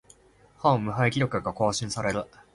[0.55, 2.25] ホーム無敗記録が更新される